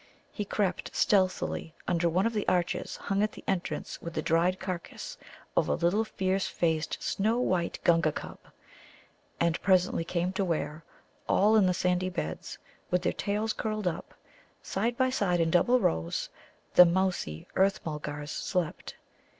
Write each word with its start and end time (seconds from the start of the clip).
He 0.31 0.45
crept 0.45 0.95
stealthily 0.95 1.75
under 1.87 2.09
one 2.09 2.25
of 2.25 2.33
the 2.33 2.47
arches 2.47 2.95
hung 2.97 3.21
at 3.21 3.33
the 3.33 3.43
entrance 3.47 4.01
with 4.01 4.15
the 4.15 4.23
dried 4.23 4.59
carcass 4.59 5.15
of 5.55 5.69
a 5.69 5.75
little 5.75 6.03
fierce 6.03 6.47
faced, 6.47 6.97
snow 7.03 7.37
white 7.39 7.77
Gunga 7.83 8.11
cub, 8.11 8.39
and 9.39 9.61
presently 9.61 10.03
came 10.03 10.33
to 10.33 10.43
where, 10.43 10.83
all 11.29 11.55
in 11.55 11.65
their 11.65 11.73
sandy 11.75 12.09
beds, 12.09 12.57
with 12.89 13.03
their 13.03 13.13
tails 13.13 13.53
curled 13.53 13.85
up, 13.87 14.15
side 14.63 14.97
by 14.97 15.11
side 15.11 15.39
in 15.39 15.51
double 15.51 15.79
rows, 15.79 16.29
the 16.73 16.85
mousey 16.87 17.45
Earth 17.55 17.79
mulgars 17.85 18.31
slept. 18.31 18.95